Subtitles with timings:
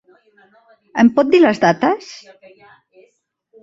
[1.03, 2.11] Em pot dir les dates?